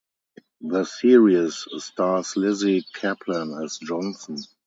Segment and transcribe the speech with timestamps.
[0.61, 4.37] The series stars Lizzy Caplan as Johnson.